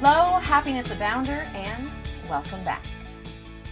Hello, 0.00 0.38
Happiness 0.38 0.86
Abounder, 0.86 1.44
and 1.54 1.90
welcome 2.30 2.62
back. 2.62 2.84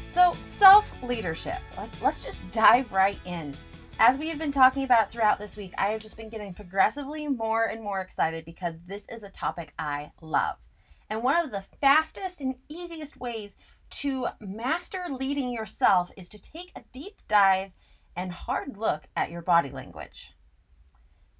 So, 0.08 0.32
self 0.44 0.92
leadership. 1.00 1.58
Let's 2.02 2.24
just 2.24 2.50
dive 2.50 2.90
right 2.90 3.20
in. 3.24 3.54
As 4.00 4.18
we 4.18 4.28
have 4.30 4.38
been 4.38 4.50
talking 4.50 4.82
about 4.82 5.08
throughout 5.08 5.38
this 5.38 5.56
week, 5.56 5.72
I 5.78 5.90
have 5.90 6.00
just 6.00 6.16
been 6.16 6.28
getting 6.28 6.52
progressively 6.52 7.28
more 7.28 7.66
and 7.66 7.80
more 7.80 8.00
excited 8.00 8.44
because 8.44 8.74
this 8.88 9.06
is 9.08 9.22
a 9.22 9.28
topic 9.28 9.72
I 9.78 10.10
love. 10.20 10.56
And 11.08 11.22
one 11.22 11.44
of 11.44 11.52
the 11.52 11.62
fastest 11.80 12.40
and 12.40 12.56
easiest 12.68 13.16
ways 13.20 13.54
to 13.90 14.26
master 14.40 15.04
leading 15.08 15.52
yourself 15.52 16.10
is 16.16 16.28
to 16.30 16.40
take 16.40 16.72
a 16.74 16.82
deep 16.92 17.20
dive 17.28 17.70
and 18.16 18.32
hard 18.32 18.76
look 18.76 19.04
at 19.14 19.30
your 19.30 19.42
body 19.42 19.70
language. 19.70 20.32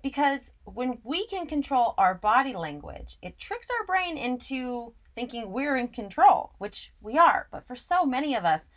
Because 0.06 0.52
when 0.62 0.98
we 1.02 1.27
can 1.27 1.48
control 1.48 1.92
our 1.98 2.15
body 2.15 2.55
language, 2.55 3.18
it 3.23 3.40
tricks 3.40 3.66
our 3.68 3.85
brain 3.85 4.16
into 4.16 4.95
thinking 5.16 5.51
we're 5.51 5.76
in 5.76 5.88
control, 5.88 6.52
which 6.59 6.93
we 7.01 7.18
are. 7.18 7.49
But 7.51 7.66
for 7.66 7.74
so 7.74 8.07
many 8.07 8.32
of 8.32 8.45
us, 8.45 8.71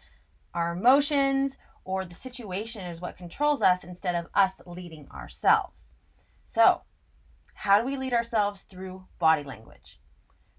our 0.55 0.72
emotions 0.72 1.55
or 1.85 2.03
the 2.03 2.16
situation 2.16 2.81
is 2.81 3.00
what 3.00 3.16
controls 3.16 3.61
us 3.61 3.83
instead 3.83 4.16
of 4.16 4.25
us 4.33 4.59
leading 4.66 5.07
ourselves. 5.11 5.94
So, 6.47 6.81
how 7.53 7.80
do 7.80 7.85
we 7.85 7.95
lead 7.95 8.13
ourselves 8.13 8.61
through 8.61 9.05
body 9.19 9.44
language? 9.44 10.02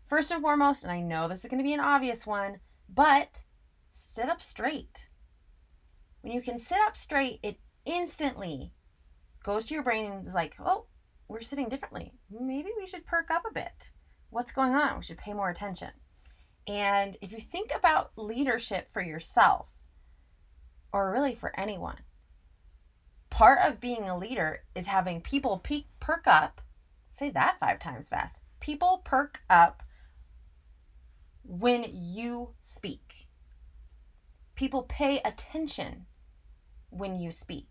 First 0.06 0.30
and 0.30 0.40
foremost, 0.40 0.84
and 0.84 0.92
I 0.92 1.00
know 1.00 1.26
this 1.26 1.42
is 1.42 1.50
going 1.50 1.58
to 1.58 1.64
be 1.64 1.74
an 1.74 1.80
obvious 1.80 2.28
one, 2.28 2.60
but 2.88 3.42
sit 3.90 4.28
up 4.28 4.40
straight. 4.40 5.08
When 6.20 6.32
you 6.32 6.40
can 6.40 6.60
sit 6.60 6.78
up 6.86 6.96
straight, 6.96 7.40
it 7.42 7.58
instantly 7.84 8.72
goes 9.42 9.66
to 9.66 9.74
your 9.74 9.82
brain 9.82 10.10
and 10.10 10.26
is 10.26 10.34
like, 10.34 10.54
oh, 10.60 10.86
we're 11.28 11.40
sitting 11.40 11.68
differently. 11.68 12.12
Maybe 12.30 12.70
we 12.78 12.86
should 12.86 13.06
perk 13.06 13.30
up 13.30 13.42
a 13.48 13.54
bit. 13.54 13.90
What's 14.30 14.52
going 14.52 14.74
on? 14.74 14.98
We 14.98 15.04
should 15.04 15.18
pay 15.18 15.32
more 15.32 15.50
attention. 15.50 15.90
And 16.66 17.16
if 17.20 17.32
you 17.32 17.40
think 17.40 17.72
about 17.74 18.12
leadership 18.16 18.90
for 18.92 19.02
yourself, 19.02 19.66
or 20.92 21.10
really 21.10 21.34
for 21.34 21.58
anyone, 21.58 21.98
part 23.30 23.58
of 23.64 23.80
being 23.80 24.08
a 24.08 24.18
leader 24.18 24.64
is 24.74 24.86
having 24.86 25.20
people 25.20 25.58
peak, 25.58 25.86
perk 26.00 26.26
up. 26.26 26.60
Say 27.10 27.30
that 27.30 27.58
five 27.60 27.78
times 27.78 28.08
fast. 28.08 28.36
People 28.60 29.02
perk 29.04 29.40
up 29.48 29.82
when 31.42 31.86
you 31.90 32.54
speak. 32.62 33.26
People 34.54 34.82
pay 34.82 35.20
attention 35.24 36.06
when 36.90 37.18
you 37.18 37.32
speak. 37.32 37.69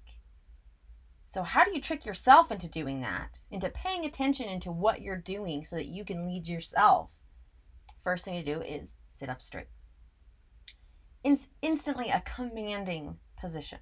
So, 1.29 1.43
how 1.43 1.63
do 1.63 1.71
you 1.71 1.79
trick 1.79 2.07
yourself 2.07 2.51
into 2.51 2.67
doing 2.67 3.01
that? 3.01 3.41
Into 3.51 3.69
paying 3.69 4.03
attention 4.03 4.49
into 4.49 4.71
what 4.71 5.01
you're 5.01 5.15
doing 5.15 5.63
so 5.63 5.75
that 5.75 5.85
you 5.85 6.03
can 6.03 6.25
lead 6.25 6.47
yourself? 6.47 7.11
First 8.03 8.25
thing 8.25 8.43
to 8.43 8.53
do 8.55 8.63
is 8.63 8.95
sit 9.13 9.29
up 9.29 9.39
straight. 9.39 9.67
In- 11.23 11.37
instantly 11.61 12.09
a 12.09 12.23
commanding 12.25 13.17
position, 13.39 13.77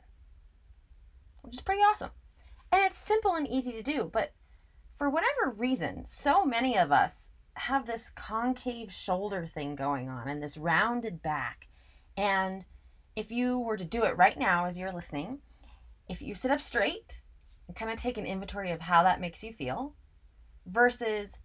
which 1.42 1.54
is 1.54 1.62
pretty 1.62 1.80
awesome. 1.80 2.10
And 2.70 2.84
it's 2.84 2.98
simple 2.98 3.34
and 3.34 3.48
easy 3.48 3.72
to 3.72 3.82
do, 3.82 4.10
but 4.12 4.34
for 4.98 5.10
whatever 5.10 5.50
reason, 5.56 6.04
so 6.04 6.44
many 6.44 6.78
of 6.78 6.92
us 6.92 7.30
have 7.54 7.86
this 7.86 8.12
concave 8.14 8.92
shoulder 8.92 9.48
thing 9.48 9.78
going 9.78 10.10
on 10.10 10.28
and 10.28 10.44
this 10.44 10.58
rounded 10.58 11.22
back. 11.22 11.70
And 12.18 12.66
if 13.16 13.32
you 13.32 13.58
were 13.58 13.78
to 13.78 13.86
do 13.86 14.04
it 14.04 14.18
right 14.18 14.38
now 14.38 14.66
as 14.66 14.78
you're 14.78 14.92
listening, 14.92 15.40
if 16.10 16.22
you 16.22 16.36
sit 16.36 16.52
up 16.52 16.60
straight, 16.60 17.22
kind 17.76 17.92
of 17.92 17.98
take 17.98 18.18
an 18.18 18.26
inventory 18.26 18.72
of 18.72 18.82
how 18.82 19.04
that 19.04 19.22
makes 19.22 19.44
you 19.44 19.54
feel 19.54 19.94
versus 20.66 21.38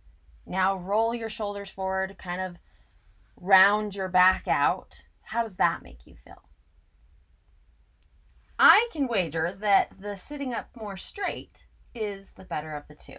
now 0.47 0.77
roll 0.77 1.15
your 1.15 1.29
shoulders 1.29 1.71
forward, 1.71 2.17
kind 2.19 2.41
of 2.41 2.57
round 3.37 3.95
your 3.95 4.09
back 4.09 4.47
out. 4.49 5.07
How 5.23 5.43
does 5.43 5.57
that 5.57 5.83
make 5.83 6.07
you 6.07 6.15
feel? 6.15 6.43
I 8.59 8.89
can 8.93 9.09
wager 9.09 9.57
that 9.61 10.01
the 10.01 10.17
sitting 10.17 10.55
up 10.55 10.69
more 10.77 10.97
straight 10.97 11.67
is 11.95 12.33
the 12.33 12.45
better 12.45 12.75
of 12.75 12.87
the 12.89 12.95
two. 12.95 13.17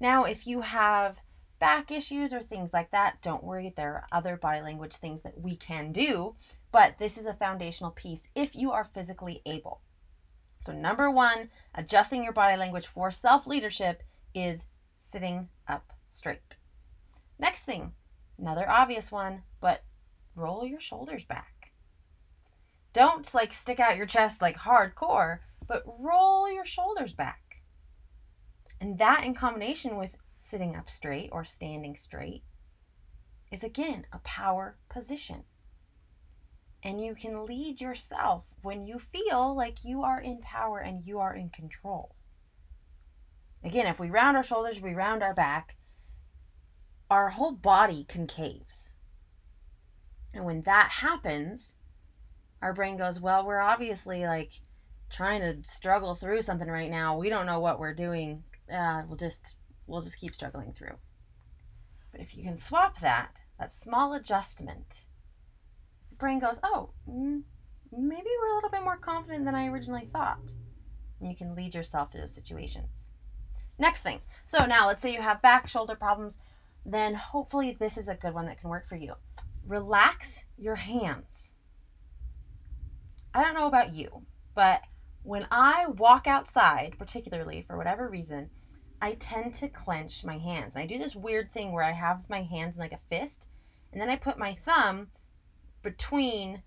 Now, 0.00 0.24
if 0.24 0.46
you 0.46 0.62
have 0.62 1.18
back 1.58 1.90
issues 1.90 2.32
or 2.32 2.40
things 2.40 2.72
like 2.72 2.90
that, 2.90 3.20
don't 3.20 3.44
worry. 3.44 3.72
There 3.76 3.92
are 3.92 4.06
other 4.10 4.36
body 4.36 4.62
language 4.62 4.96
things 4.96 5.22
that 5.22 5.38
we 5.38 5.56
can 5.56 5.92
do, 5.92 6.34
but 6.72 6.98
this 6.98 7.18
is 7.18 7.26
a 7.26 7.34
foundational 7.34 7.90
piece 7.90 8.28
if 8.34 8.56
you 8.56 8.72
are 8.72 8.84
physically 8.84 9.42
able. 9.44 9.82
So, 10.60 10.72
number 10.72 11.10
one, 11.10 11.50
adjusting 11.74 12.22
your 12.22 12.32
body 12.32 12.56
language 12.56 12.86
for 12.86 13.10
self 13.10 13.46
leadership 13.46 14.02
is 14.34 14.66
sitting 14.98 15.48
up 15.66 15.92
straight. 16.08 16.56
Next 17.38 17.62
thing, 17.62 17.92
another 18.38 18.68
obvious 18.68 19.10
one, 19.10 19.42
but 19.60 19.84
roll 20.34 20.66
your 20.66 20.80
shoulders 20.80 21.24
back. 21.24 21.72
Don't 22.92 23.32
like 23.32 23.52
stick 23.52 23.80
out 23.80 23.96
your 23.96 24.06
chest 24.06 24.42
like 24.42 24.58
hardcore, 24.58 25.38
but 25.66 25.82
roll 25.86 26.52
your 26.52 26.66
shoulders 26.66 27.14
back. 27.14 27.62
And 28.80 28.98
that 28.98 29.24
in 29.24 29.34
combination 29.34 29.96
with 29.96 30.16
sitting 30.36 30.74
up 30.74 30.90
straight 30.90 31.30
or 31.32 31.44
standing 31.44 31.96
straight 31.96 32.42
is 33.50 33.62
again 33.64 34.06
a 34.12 34.18
power 34.18 34.76
position 34.88 35.44
and 36.82 37.04
you 37.04 37.14
can 37.14 37.44
lead 37.44 37.80
yourself 37.80 38.46
when 38.62 38.86
you 38.86 38.98
feel 38.98 39.54
like 39.54 39.84
you 39.84 40.02
are 40.02 40.20
in 40.20 40.38
power 40.38 40.78
and 40.78 41.06
you 41.06 41.18
are 41.18 41.34
in 41.34 41.50
control. 41.50 42.14
Again, 43.62 43.86
if 43.86 43.98
we 43.98 44.08
round 44.08 44.36
our 44.36 44.42
shoulders, 44.42 44.80
we 44.80 44.94
round 44.94 45.22
our 45.22 45.34
back, 45.34 45.76
our 47.10 47.30
whole 47.30 47.52
body 47.52 48.06
concaves. 48.08 48.92
And 50.32 50.44
when 50.44 50.62
that 50.62 50.90
happens, 51.00 51.74
our 52.62 52.72
brain 52.72 52.96
goes, 52.96 53.20
Well, 53.20 53.44
we're 53.44 53.60
obviously 53.60 54.24
like 54.24 54.52
trying 55.10 55.40
to 55.40 55.68
struggle 55.68 56.14
through 56.14 56.42
something 56.42 56.68
right 56.68 56.90
now. 56.90 57.18
We 57.18 57.28
don't 57.28 57.46
know 57.46 57.60
what 57.60 57.78
we're 57.78 57.94
doing. 57.94 58.44
Uh, 58.72 59.02
we'll 59.06 59.16
just 59.16 59.56
we'll 59.86 60.00
just 60.00 60.20
keep 60.20 60.34
struggling 60.34 60.72
through. 60.72 60.96
But 62.12 62.20
if 62.20 62.36
you 62.36 62.42
can 62.42 62.56
swap 62.56 63.00
that, 63.00 63.40
that 63.58 63.72
small 63.72 64.14
adjustment 64.14 65.02
brain 66.20 66.38
goes, 66.38 66.60
oh, 66.62 66.90
maybe 67.06 67.42
we're 67.92 68.52
a 68.52 68.54
little 68.54 68.70
bit 68.70 68.84
more 68.84 68.96
confident 68.96 69.44
than 69.44 69.54
I 69.54 69.66
originally 69.66 70.08
thought. 70.12 70.52
And 71.20 71.28
you 71.28 71.36
can 71.36 71.54
lead 71.54 71.74
yourself 71.74 72.12
through 72.12 72.20
those 72.22 72.34
situations. 72.34 73.08
Next 73.78 74.02
thing. 74.02 74.20
So 74.44 74.66
now 74.66 74.86
let's 74.86 75.02
say 75.02 75.12
you 75.12 75.22
have 75.22 75.42
back 75.42 75.68
shoulder 75.68 75.96
problems, 75.96 76.38
then 76.84 77.14
hopefully 77.14 77.76
this 77.78 77.98
is 77.98 78.08
a 78.08 78.14
good 78.14 78.34
one 78.34 78.46
that 78.46 78.60
can 78.60 78.70
work 78.70 78.88
for 78.88 78.96
you. 78.96 79.14
Relax 79.66 80.44
your 80.56 80.76
hands. 80.76 81.52
I 83.34 83.42
don't 83.42 83.54
know 83.54 83.66
about 83.66 83.94
you, 83.94 84.22
but 84.54 84.82
when 85.22 85.46
I 85.50 85.86
walk 85.86 86.26
outside, 86.26 86.96
particularly 86.98 87.62
for 87.66 87.76
whatever 87.76 88.08
reason, 88.08 88.50
I 89.00 89.12
tend 89.14 89.54
to 89.56 89.68
clench 89.68 90.24
my 90.24 90.38
hands. 90.38 90.74
And 90.74 90.82
I 90.82 90.86
do 90.86 90.98
this 90.98 91.16
weird 91.16 91.52
thing 91.52 91.72
where 91.72 91.84
I 91.84 91.92
have 91.92 92.28
my 92.28 92.42
hands 92.42 92.76
in 92.76 92.80
like 92.80 92.92
a 92.92 92.98
fist, 93.08 93.46
and 93.92 94.00
then 94.00 94.10
I 94.10 94.16
put 94.16 94.38
my 94.38 94.54
thumb 94.54 95.08
between 95.82 96.62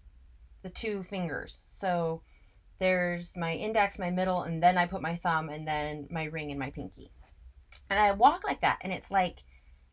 the 0.63 0.69
two 0.69 1.03
fingers. 1.03 1.63
So 1.69 2.21
there's 2.79 3.37
my 3.37 3.53
index, 3.53 3.99
my 3.99 4.09
middle, 4.09 4.41
and 4.41 4.61
then 4.61 4.77
I 4.77 4.87
put 4.87 5.01
my 5.01 5.17
thumb, 5.17 5.49
and 5.49 5.67
then 5.67 6.07
my 6.09 6.25
ring 6.25 6.51
and 6.51 6.59
my 6.59 6.71
pinky. 6.71 7.11
And 7.89 7.99
I 7.99 8.11
walk 8.11 8.43
like 8.43 8.61
that, 8.61 8.79
and 8.81 8.91
it's 8.91 9.11
like 9.11 9.43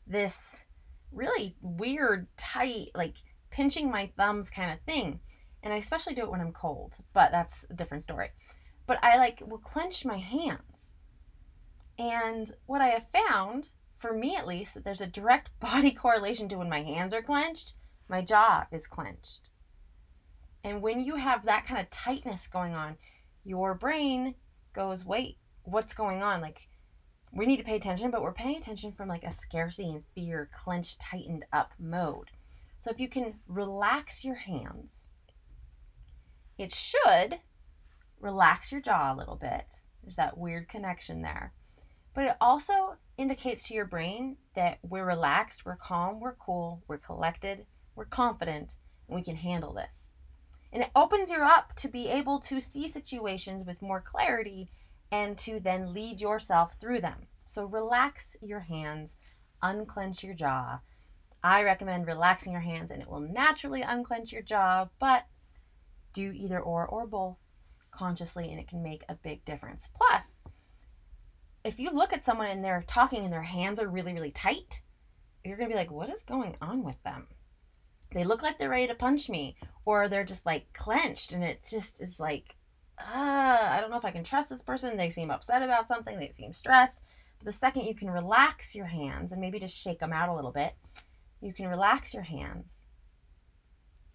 this 0.07 0.65
really 1.13 1.57
weird, 1.61 2.27
tight, 2.37 2.89
like 2.95 3.17
pinching 3.51 3.91
my 3.91 4.11
thumbs 4.17 4.49
kind 4.49 4.73
of 4.73 4.81
thing. 4.83 5.21
And 5.63 5.75
I 5.75 5.77
especially 5.77 6.15
do 6.15 6.23
it 6.23 6.31
when 6.31 6.41
I'm 6.41 6.53
cold, 6.53 6.95
but 7.13 7.31
that's 7.31 7.67
a 7.69 7.75
different 7.75 8.03
story. 8.03 8.31
But 8.87 8.99
I 9.05 9.19
like 9.19 9.43
will 9.47 9.59
clench 9.59 10.05
my 10.05 10.19
hands. 10.19 10.95
And 11.99 12.51
what 12.65 12.81
I 12.81 12.89
have 12.89 13.07
found, 13.11 13.71
for 13.95 14.15
me 14.15 14.35
at 14.35 14.47
least, 14.47 14.75
that 14.75 14.85
there's 14.85 15.03
a 15.03 15.07
direct 15.07 15.51
body 15.61 15.91
correlation 15.91 16.49
to 16.49 16.59
when 16.59 16.71
my 16.71 16.83
hands 16.83 17.13
are 17.13 17.23
clenched 17.23 17.75
my 18.11 18.21
jaw 18.21 18.67
is 18.73 18.89
clenched. 18.89 19.49
And 20.65 20.83
when 20.83 21.01
you 21.01 21.15
have 21.15 21.45
that 21.45 21.65
kind 21.65 21.81
of 21.81 21.89
tightness 21.91 22.49
going 22.49 22.75
on, 22.75 22.97
your 23.45 23.73
brain 23.73 24.35
goes, 24.75 25.05
wait, 25.05 25.39
what's 25.63 25.95
going 25.95 26.21
on? 26.23 26.41
Like, 26.41 26.69
we 27.33 27.47
need 27.47 27.59
to 27.59 27.65
pay 27.65 27.77
attention, 27.77 28.11
but 28.11 28.21
we're 28.21 28.33
paying 28.33 28.57
attention 28.57 28.93
from 28.93 29.09
like 29.09 29.23
a 29.23 29.33
scarcity 29.33 29.91
and 29.91 30.03
fear, 30.15 30.51
clenched, 30.53 31.01
tightened 31.01 31.45
up 31.53 31.73
mode. 31.79 32.33
So 32.81 32.91
if 32.91 32.99
you 32.99 33.09
can 33.09 33.35
relax 33.47 34.25
your 34.25 34.35
hands, 34.35 35.05
it 36.59 36.73
should 36.73 37.39
relax 38.19 38.73
your 38.73 38.81
jaw 38.81 39.15
a 39.15 39.17
little 39.17 39.37
bit. 39.37 39.67
There's 40.03 40.17
that 40.17 40.37
weird 40.37 40.69
connection 40.69 41.23
there. 41.23 41.53
But 42.13 42.25
it 42.25 42.37
also 42.41 42.97
indicates 43.17 43.63
to 43.69 43.75
your 43.75 43.85
brain 43.85 44.37
that 44.57 44.79
we're 44.83 45.07
relaxed, 45.07 45.65
we're 45.65 45.77
calm, 45.77 46.19
we're 46.19 46.35
cool, 46.35 46.83
we're 46.89 46.99
collected, 46.99 47.67
we're 48.01 48.07
confident, 48.07 48.77
and 49.07 49.15
we 49.15 49.23
can 49.23 49.37
handle 49.37 49.75
this. 49.75 50.13
And 50.73 50.83
it 50.83 50.91
opens 50.97 51.29
you 51.29 51.43
up 51.43 51.75
to 51.77 51.87
be 51.87 52.09
able 52.09 52.41
to 52.41 52.59
see 52.59 52.89
situations 52.89 53.67
with 53.67 53.83
more 53.83 54.01
clarity 54.01 54.71
and 55.13 55.37
to 55.37 55.61
then 55.61 55.93
lead 55.93 56.19
yourself 56.19 56.77
through 56.81 57.03
them. 57.03 57.27
So 57.47 57.67
relax 57.67 58.39
your 58.41 58.61
hands, 58.61 59.17
unclench 59.61 60.25
your 60.25 60.33
jaw. 60.33 60.81
I 61.45 61.63
recommend 61.63 62.07
relaxing 62.07 62.53
your 62.53 62.63
hands 62.63 62.91
and 62.91 63.03
it 63.03 63.11
will 63.11 63.21
naturally 63.21 63.83
unclench 63.83 64.33
your 64.33 64.41
jaw, 64.41 64.89
but 64.99 65.27
do 66.15 66.33
either 66.35 66.59
or 66.59 66.87
or 66.87 67.07
both 67.07 67.37
consciously 67.91 68.51
and 68.51 68.59
it 68.59 68.69
can 68.69 68.83
make 68.83 69.03
a 69.11 69.15
big 69.15 69.45
difference. 69.45 69.91
Plus, 69.95 70.41
if 71.65 71.79
you 71.79 71.91
look 71.91 72.15
at 72.15 72.25
someone 72.25 72.49
and 72.49 72.65
they're 72.65 72.85
talking 72.87 73.25
and 73.25 73.33
their 73.33 73.43
hands 73.43 73.79
are 73.79 73.89
really, 73.89 74.15
really 74.15 74.31
tight, 74.31 74.81
you're 75.45 75.59
going 75.59 75.69
to 75.69 75.75
be 75.75 75.79
like, 75.79 75.91
what 75.91 76.09
is 76.09 76.23
going 76.23 76.57
on 76.63 76.83
with 76.83 77.03
them? 77.03 77.27
They 78.13 78.25
look 78.25 78.43
like 78.43 78.59
they're 78.59 78.69
ready 78.69 78.89
to 78.89 78.95
punch 78.95 79.29
me, 79.29 79.57
or 79.85 80.09
they're 80.09 80.25
just 80.25 80.47
like 80.47 80.73
clenched, 80.73 81.33
and 81.33 81.45
it 81.45 81.67
just 81.69 82.01
is 82.01 82.19
like, 82.19 82.57
ah, 82.99 83.77
I 83.77 83.81
don't 83.81 83.91
know 83.91 83.99
if 83.99 84.05
I 84.05 84.11
can 84.11 84.25
trust 84.25 84.51
this 84.51 84.63
person. 84.63 84.97
They 84.97 85.11
seem 85.11 85.31
upset 85.31 85.63
about 85.63 85.89
something, 85.89 86.19
they 86.19 86.31
seem 86.31 86.53
stressed. 86.53 87.01
But 87.39 87.47
the 87.47 87.53
second 87.53 87.87
you 87.87 87.95
can 87.95 88.11
relax 88.11 88.75
your 88.75 88.87
hands 88.87 89.33
and 89.33 89.41
maybe 89.41 89.59
just 89.59 89.77
shake 89.77 90.01
them 90.01 90.13
out 90.13 90.29
a 90.29 90.35
little 90.35 90.53
bit, 90.53 90.75
you 91.41 91.53
can 91.53 91.69
relax 91.69 92.13
your 92.13 92.25
hands. 92.25 92.81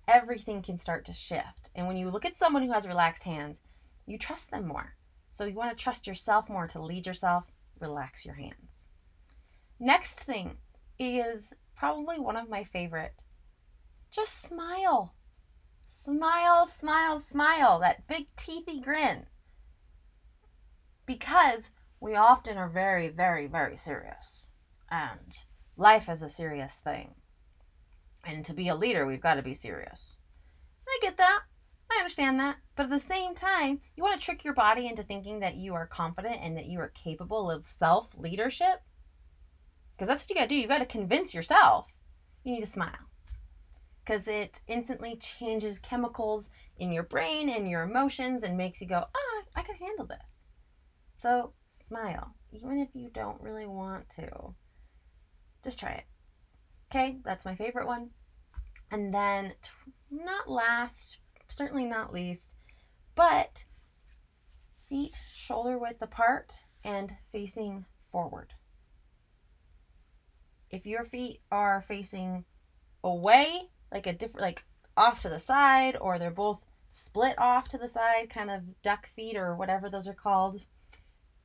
Everything 0.07 0.62
can 0.62 0.77
start 0.77 1.06
to 1.06 1.13
shift. 1.13 1.71
And 1.74 1.88
when 1.88 1.98
you 1.98 2.09
look 2.09 2.25
at 2.25 2.38
someone 2.38 2.63
who 2.63 2.71
has 2.71 2.88
relaxed 2.88 3.24
hands, 3.24 3.62
you 4.06 4.19
trust 4.19 4.51
them 4.51 4.68
more. 4.68 4.95
So 5.33 5.45
you 5.45 5.56
want 5.56 5.75
to 5.75 5.83
trust 5.83 6.06
yourself 6.06 6.48
more 6.48 6.68
to 6.68 6.81
lead 6.81 7.07
yourself, 7.07 7.45
relax 7.80 8.24
your 8.24 8.36
hands. 8.36 8.89
Next 9.80 10.19
thing 10.19 10.57
is 11.00 11.53
probably 11.75 12.19
one 12.19 12.38
of 12.38 12.50
my 12.50 12.63
favorite. 12.63 13.25
Just 14.15 14.41
smile. 14.41 15.13
Smile, 15.88 16.67
smile, 16.67 17.19
smile. 17.19 17.79
That 17.79 18.07
big 18.07 18.27
teethy 18.38 18.81
grin. 18.81 19.25
Because 21.06 21.71
we 22.00 22.15
often 22.15 22.57
are 22.57 22.69
very, 22.69 23.09
very, 23.09 23.47
very 23.47 23.75
serious. 23.75 24.45
And 24.89 25.35
life 25.75 26.07
is 26.07 26.21
a 26.21 26.29
serious 26.29 26.75
thing. 26.75 27.15
And 28.25 28.45
to 28.45 28.53
be 28.53 28.69
a 28.69 28.75
leader, 28.75 29.06
we've 29.06 29.19
got 29.19 29.33
to 29.33 29.41
be 29.41 29.53
serious. 29.53 30.15
I 30.88 30.97
get 31.01 31.17
that. 31.17 31.41
I 31.91 31.97
understand 31.97 32.39
that. 32.39 32.56
But 32.77 32.83
at 32.83 32.91
the 32.91 33.00
same 33.00 33.35
time, 33.35 33.81
you 33.97 34.03
want 34.03 34.17
to 34.17 34.25
trick 34.25 34.45
your 34.45 34.53
body 34.53 34.88
into 34.88 35.03
thinking 35.03 35.41
that 35.41 35.56
you 35.56 35.73
are 35.73 35.85
confident 35.85 36.38
and 36.41 36.56
that 36.56 36.67
you 36.67 36.79
are 36.79 36.94
capable 36.95 37.51
of 37.51 37.67
self 37.67 38.17
leadership. 38.17 38.81
Because 39.91 40.07
that's 40.07 40.23
what 40.23 40.29
you 40.29 40.35
got 40.35 40.44
to 40.44 40.47
do. 40.47 40.56
You 40.56 40.67
got 40.67 40.79
to 40.79 40.85
convince 40.85 41.33
yourself 41.33 41.88
you 42.45 42.53
need 42.53 42.62
to 42.62 42.71
smile. 42.71 43.09
Because 44.05 44.27
it 44.27 44.61
instantly 44.67 45.15
changes 45.15 45.79
chemicals 45.79 46.51
in 46.77 46.91
your 46.91 47.03
brain 47.03 47.49
and 47.49 47.67
your 47.67 47.81
emotions 47.81 48.43
and 48.43 48.55
makes 48.55 48.79
you 48.79 48.87
go, 48.87 49.05
ah, 49.15 49.43
I 49.55 49.63
can 49.63 49.75
handle 49.75 50.05
this. 50.05 50.19
So 51.17 51.53
smile, 51.69 52.35
even 52.51 52.77
if 52.77 52.89
you 52.93 53.09
don't 53.11 53.41
really 53.41 53.65
want 53.65 54.09
to. 54.17 54.53
Just 55.63 55.79
try 55.79 55.91
it. 55.93 56.03
Okay, 56.91 57.17
that's 57.25 57.45
my 57.45 57.55
favorite 57.55 57.87
one. 57.87 58.11
And 58.91 59.11
then, 59.11 59.53
not 60.11 60.47
last, 60.47 61.17
certainly 61.49 61.85
not 61.85 62.13
least, 62.13 62.53
but 63.15 63.65
feet 64.87 65.19
shoulder 65.33 65.79
width 65.79 66.01
apart 66.01 66.53
and 66.83 67.13
facing 67.31 67.85
forward. 68.11 68.53
If 70.69 70.85
your 70.85 71.05
feet 71.05 71.41
are 71.51 71.83
facing 71.87 72.45
away, 73.03 73.69
like 73.95 74.06
a 74.06 74.13
different, 74.13 74.42
like 74.42 74.63
off 74.95 75.21
to 75.21 75.30
the 75.30 75.39
side, 75.39 75.97
or 76.00 76.19
they're 76.19 76.30
both 76.30 76.63
split 76.92 77.33
off 77.39 77.68
to 77.69 77.77
the 77.77 77.88
side, 77.88 78.30
kind 78.30 78.51
of 78.51 78.81
duck 78.83 79.09
feet 79.15 79.36
or 79.36 79.56
whatever 79.56 79.89
those 79.89 80.07
are 80.07 80.13
called, 80.13 80.65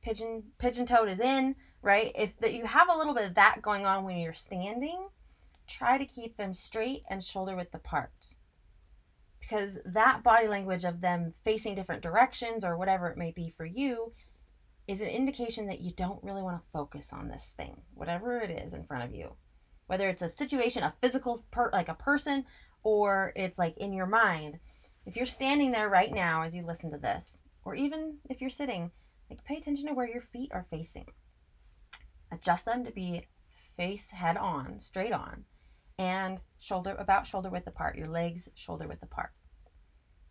pigeon 0.03 0.43
pigeon 0.59 0.85
toed 0.85 1.09
is 1.09 1.19
in, 1.19 1.55
right? 1.81 2.11
If 2.15 2.37
that 2.39 2.53
you 2.53 2.65
have 2.65 2.89
a 2.89 2.97
little 2.97 3.15
bit 3.15 3.25
of 3.25 3.35
that 3.35 3.61
going 3.61 3.85
on 3.85 4.03
when 4.03 4.17
you're 4.17 4.33
standing, 4.33 5.07
try 5.67 5.97
to 5.97 6.05
keep 6.05 6.37
them 6.37 6.53
straight 6.53 7.03
and 7.09 7.23
shoulder 7.23 7.55
width 7.55 7.73
apart 7.73 8.35
because 9.51 9.79
that 9.85 10.23
body 10.23 10.47
language 10.47 10.83
of 10.85 11.01
them 11.01 11.33
facing 11.43 11.75
different 11.75 12.01
directions 12.01 12.63
or 12.63 12.77
whatever 12.77 13.09
it 13.09 13.17
may 13.17 13.31
be 13.31 13.49
for 13.49 13.65
you 13.65 14.13
is 14.87 15.01
an 15.01 15.07
indication 15.07 15.67
that 15.67 15.81
you 15.81 15.91
don't 15.91 16.23
really 16.23 16.41
want 16.41 16.57
to 16.57 16.71
focus 16.71 17.11
on 17.11 17.27
this 17.27 17.53
thing, 17.57 17.81
whatever 17.93 18.39
it 18.39 18.49
is 18.49 18.73
in 18.73 18.83
front 18.83 19.03
of 19.03 19.13
you. 19.13 19.35
Whether 19.91 20.07
it's 20.07 20.21
a 20.21 20.29
situation, 20.29 20.83
a 20.83 20.93
physical 21.01 21.43
per 21.51 21.69
like 21.73 21.89
a 21.89 21.93
person, 21.93 22.45
or 22.81 23.33
it's 23.35 23.59
like 23.59 23.77
in 23.77 23.91
your 23.91 24.05
mind. 24.05 24.59
If 25.05 25.17
you're 25.17 25.25
standing 25.25 25.73
there 25.73 25.89
right 25.89 26.13
now 26.13 26.43
as 26.43 26.55
you 26.55 26.65
listen 26.65 26.91
to 26.91 26.97
this, 26.97 27.39
or 27.65 27.75
even 27.75 28.19
if 28.29 28.39
you're 28.39 28.49
sitting, 28.49 28.91
like 29.29 29.43
pay 29.43 29.57
attention 29.57 29.89
to 29.89 29.93
where 29.93 30.07
your 30.07 30.21
feet 30.21 30.49
are 30.53 30.65
facing. 30.69 31.07
Adjust 32.31 32.63
them 32.63 32.85
to 32.85 32.91
be 32.91 33.27
face 33.75 34.11
head 34.11 34.37
on, 34.37 34.79
straight 34.79 35.11
on, 35.11 35.43
and 35.99 36.39
shoulder 36.57 36.95
about 36.97 37.27
shoulder 37.27 37.49
width 37.49 37.67
apart, 37.67 37.97
your 37.97 38.07
legs 38.07 38.47
shoulder 38.55 38.87
width 38.87 39.03
apart. 39.03 39.31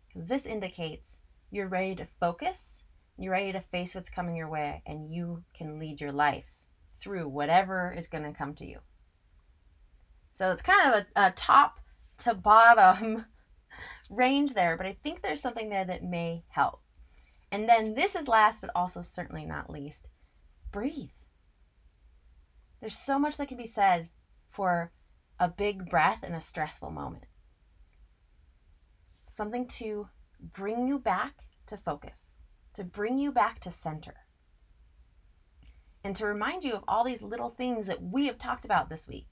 Because 0.07 0.27
this 0.27 0.47
indicates 0.47 1.19
you're 1.51 1.67
ready 1.67 1.93
to 1.97 2.07
focus, 2.19 2.81
you're 3.15 3.33
ready 3.33 3.51
to 3.51 3.61
face 3.61 3.93
what's 3.93 4.09
coming 4.09 4.35
your 4.35 4.49
way, 4.49 4.81
and 4.87 5.13
you 5.13 5.43
can 5.55 5.77
lead 5.77 6.01
your 6.01 6.11
life 6.11 6.45
through 6.99 7.29
whatever 7.29 7.93
is 7.95 8.07
going 8.07 8.23
to 8.23 8.33
come 8.33 8.55
to 8.55 8.65
you. 8.65 8.79
So 10.31 10.51
it's 10.51 10.61
kind 10.61 10.93
of 10.93 11.05
a, 11.15 11.27
a 11.27 11.31
top 11.31 11.79
to 12.19 12.33
bottom 12.33 13.25
range 14.09 14.53
there, 14.53 14.77
but 14.77 14.85
I 14.85 14.97
think 15.03 15.21
there's 15.21 15.41
something 15.41 15.69
there 15.69 15.85
that 15.85 16.03
may 16.03 16.43
help. 16.49 16.81
And 17.51 17.67
then 17.67 17.95
this 17.95 18.15
is 18.15 18.27
last, 18.27 18.61
but 18.61 18.71
also 18.73 19.01
certainly 19.01 19.45
not 19.45 19.69
least 19.69 20.07
breathe. 20.71 21.09
There's 22.79 22.97
so 22.97 23.19
much 23.19 23.37
that 23.37 23.47
can 23.47 23.57
be 23.57 23.67
said 23.67 24.09
for 24.49 24.91
a 25.39 25.49
big 25.49 25.89
breath 25.89 26.23
in 26.23 26.33
a 26.33 26.41
stressful 26.41 26.91
moment 26.91 27.25
something 29.31 29.65
to 29.65 30.09
bring 30.39 30.87
you 30.87 30.99
back 30.99 31.45
to 31.65 31.77
focus, 31.77 32.35
to 32.73 32.83
bring 32.83 33.17
you 33.17 33.31
back 33.31 33.59
to 33.59 33.71
center, 33.71 34.15
and 36.03 36.15
to 36.15 36.25
remind 36.25 36.63
you 36.63 36.73
of 36.73 36.83
all 36.87 37.03
these 37.03 37.21
little 37.21 37.49
things 37.49 37.85
that 37.85 38.03
we 38.03 38.27
have 38.27 38.37
talked 38.37 38.65
about 38.65 38.89
this 38.89 39.07
week. 39.07 39.27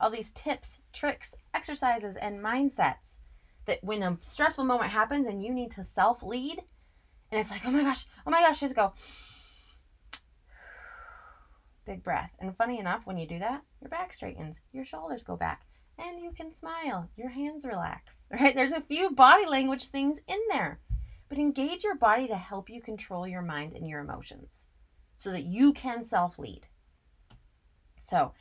All 0.00 0.10
these 0.10 0.30
tips, 0.30 0.78
tricks, 0.92 1.34
exercises, 1.54 2.16
and 2.16 2.42
mindsets 2.42 3.18
that 3.66 3.84
when 3.84 4.02
a 4.02 4.18
stressful 4.20 4.64
moment 4.64 4.90
happens 4.90 5.26
and 5.26 5.42
you 5.42 5.52
need 5.52 5.70
to 5.72 5.84
self 5.84 6.22
lead, 6.22 6.62
and 7.30 7.40
it's 7.40 7.50
like, 7.50 7.62
oh 7.66 7.70
my 7.70 7.82
gosh, 7.82 8.06
oh 8.26 8.30
my 8.30 8.40
gosh, 8.40 8.60
just 8.60 8.74
go. 8.74 8.92
Big 11.86 12.02
breath. 12.02 12.30
And 12.40 12.56
funny 12.56 12.78
enough, 12.78 13.02
when 13.04 13.18
you 13.18 13.26
do 13.26 13.38
that, 13.38 13.62
your 13.80 13.90
back 13.90 14.12
straightens, 14.12 14.56
your 14.72 14.84
shoulders 14.84 15.22
go 15.22 15.36
back, 15.36 15.62
and 15.98 16.20
you 16.20 16.32
can 16.32 16.50
smile. 16.50 17.10
Your 17.16 17.28
hands 17.28 17.64
relax, 17.64 18.24
right? 18.30 18.54
There's 18.54 18.72
a 18.72 18.80
few 18.80 19.10
body 19.10 19.46
language 19.46 19.86
things 19.86 20.20
in 20.26 20.40
there. 20.50 20.80
But 21.28 21.38
engage 21.38 21.84
your 21.84 21.94
body 21.94 22.26
to 22.26 22.36
help 22.36 22.68
you 22.68 22.82
control 22.82 23.28
your 23.28 23.42
mind 23.42 23.74
and 23.76 23.88
your 23.88 24.00
emotions 24.00 24.66
so 25.16 25.30
that 25.30 25.44
you 25.44 25.72
can 25.72 26.02
self 26.02 26.38
lead. 26.38 26.66
So, 28.00 28.32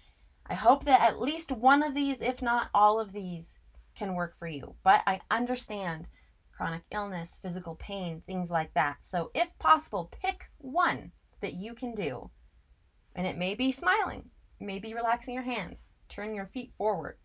I 0.50 0.56
hope 0.56 0.86
that 0.86 1.02
at 1.02 1.22
least 1.22 1.52
one 1.52 1.84
of 1.84 1.94
these, 1.94 2.22
if 2.22 2.42
not 2.42 2.70
all 2.74 3.00
of 3.00 3.12
these, 3.12 3.60
can 3.96 4.16
work 4.16 4.38
for 4.38 4.48
you. 4.48 4.76
But 4.84 5.02
I 5.06 5.22
understand 5.30 6.08
chronic 6.52 6.84
illness, 6.92 7.40
physical 7.42 7.76
pain, 7.76 8.24
things 8.26 8.50
like 8.50 8.74
that. 8.74 8.98
So, 9.02 9.32
if 9.34 9.58
possible, 9.60 10.12
pick 10.12 10.46
one 10.58 11.12
that 11.42 11.54
you 11.54 11.74
can 11.74 11.94
do. 11.94 12.32
And 13.16 13.28
it 13.28 13.38
may 13.38 13.56
be 13.56 13.72
smiling, 13.72 14.30
maybe 14.60 14.94
relaxing 14.94 15.34
your 15.34 15.44
hands, 15.44 15.84
turn 16.08 16.34
your 16.34 16.48
feet 16.48 16.74
forward, 16.78 17.18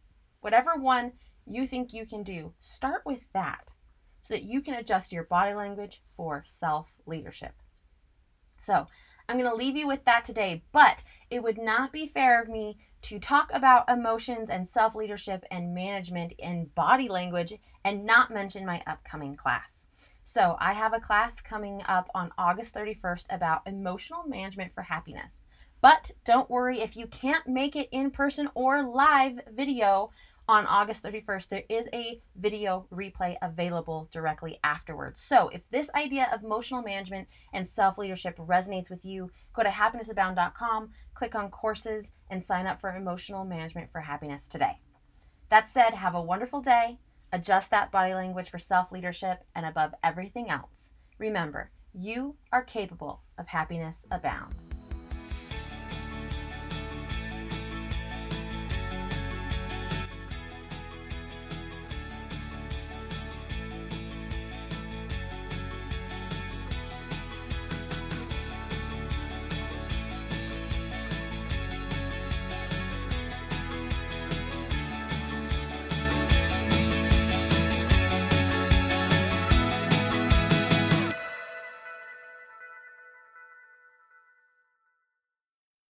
Whatever 0.45 0.75
one 0.77 1.13
you 1.47 1.67
think 1.67 1.95
you 1.95 2.05
can 2.05 2.23
do, 2.23 2.53
start 2.59 3.01
with 3.07 3.21
that 3.33 3.73
so 4.21 4.35
that 4.35 4.43
you 4.43 4.61
can 4.61 4.75
adjust 4.75 5.11
your 5.11 5.25
body 5.25 5.55
language 5.55 6.03
for 6.15 6.45
self 6.47 6.93
leadership. 7.07 7.55
So, 8.61 8.87
I'm 9.29 9.39
going 9.39 9.51
to 9.51 9.57
leave 9.57 9.77
you 9.77 9.87
with 9.87 10.05
that 10.05 10.25
today, 10.25 10.63
but 10.73 11.03
it 11.31 11.43
would 11.43 11.59
not 11.59 11.93
be 11.93 12.07
fair 12.07 12.41
of 12.41 12.49
me 12.49 12.79
to 13.03 13.19
talk 13.19 13.51
about 13.53 13.89
emotions 13.89 14.51
and 14.51 14.69
self 14.69 14.95
leadership 14.95 15.45
and 15.51 15.75
management 15.75 16.35
and 16.43 16.75
body 16.75 17.09
language 17.09 17.55
and 17.85 18.05
not 18.05 18.33
mention 18.33 18.67
my 18.67 18.83
upcoming 18.87 19.37
class. 19.37 19.87
So, 20.25 20.57
I 20.59 20.73
have 20.73 20.95
a 20.95 21.01
class 21.01 21.41
coming 21.41 21.83
up 21.87 22.09
on 22.15 22.33
August 22.39 22.75
31st 22.75 23.27
about 23.31 23.67
emotional 23.67 24.25
management 24.27 24.75
for 24.75 24.83
happiness. 24.83 25.45
But 25.83 26.13
don't 26.25 26.49
worry 26.49 26.81
if 26.81 26.97
you 26.97 27.07
can't 27.07 27.47
make 27.47 27.77
it 27.77 27.91
in 27.93 28.11
person 28.11 28.49
or 28.55 28.83
live 28.83 29.41
video 29.53 30.11
on 30.49 30.67
August 30.67 31.03
31st, 31.03 31.49
there 31.49 31.63
is 31.69 31.87
a 31.93 32.21
video 32.37 32.87
replay 32.93 33.37
available 33.41 34.09
directly 34.13 34.59
afterwards. 34.63 35.21
So, 35.21 35.49
if 35.49 35.69
this 35.71 35.89
idea 35.95 36.29
of 36.33 36.45
emotional 36.45 36.83
management 36.83 37.29
and 37.53 37.67
self 37.67 37.97
leadership 37.97 38.37
resonates 38.37 38.91
with 38.91 39.05
you, 39.05 39.31
go 39.55 39.63
to 39.63 39.71
happinessabound.com, 39.71 40.91
click 41.15 41.35
on 41.35 41.51
courses, 41.51 42.11
and 42.31 42.45
sign 42.45 42.67
up 42.67 42.81
for 42.81 42.95
emotional 42.95 43.45
management 43.45 43.91
for 43.91 44.01
happiness 44.01 44.47
today. 44.47 44.81
That 45.49 45.69
said, 45.69 45.95
have 45.95 46.15
a 46.15 46.23
wonderful 46.23 46.61
day, 46.61 46.99
adjust 47.33 47.71
that 47.71 47.91
body 47.91 48.13
language 48.13 48.51
for 48.51 48.59
self 48.59 48.93
leadership, 48.93 49.45
and 49.55 49.65
above 49.65 49.95
everything 50.03 50.51
else, 50.51 50.91
remember 51.19 51.71
you 51.95 52.37
are 52.53 52.63
capable 52.63 53.23
of 53.39 53.49
happiness 53.49 54.05
abound. 54.11 54.74